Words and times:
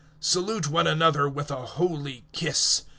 016:016 0.19 0.25
Salute 0.25 0.67
one 0.71 0.87
another 0.87 1.29
with 1.29 1.51
a 1.51 1.55
holy 1.63 2.25
kiss. 2.31 2.85